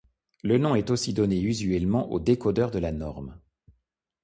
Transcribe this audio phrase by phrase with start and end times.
[0.41, 3.39] Le nom est aussi donné usuellement au décodeur de la norme.